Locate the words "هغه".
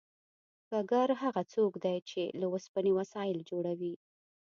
1.21-1.41